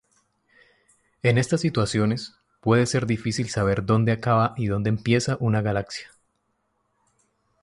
[1.21, 6.09] En estas situaciones, puede ser difícil saber dónde acaba y dónde empieza una galaxia.